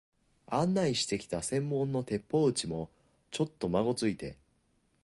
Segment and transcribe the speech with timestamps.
[0.47, 2.89] 案内してきた専門の鉄砲打ちも、
[3.29, 4.35] ちょっとまごついて、